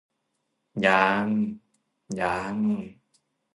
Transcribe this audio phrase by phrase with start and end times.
[0.85, 1.25] ยัง
[2.19, 2.55] ยัง